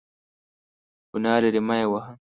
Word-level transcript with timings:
ګناه 1.11 1.39
لري، 1.43 1.61
مه 1.67 1.75
یې 1.79 1.85
وهه! 1.91 2.13